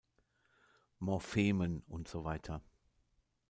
[0.99, 2.59] Morphemen usw.